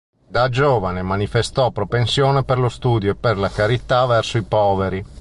[0.27, 5.05] Da giovane manifestò propensione per lo studio e per la carità verso i poveri.